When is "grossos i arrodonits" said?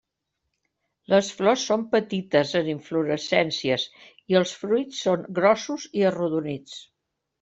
5.41-6.81